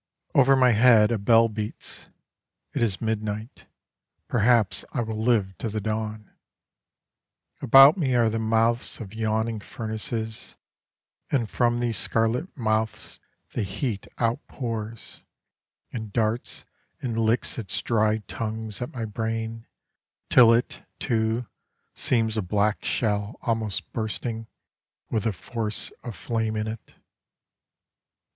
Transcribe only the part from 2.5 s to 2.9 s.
it